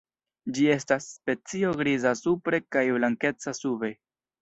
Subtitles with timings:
[0.57, 3.97] Ĝi estas specio griza supre kaj blankeca sube.